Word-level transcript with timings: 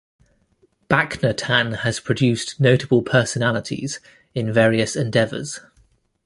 Bacnotan 0.89 1.81
has 1.81 1.99
produced 1.99 2.59
notable 2.59 3.03
personalities 3.03 3.99
in 4.33 4.51
various 4.51 4.95
endeavors. 4.95 5.59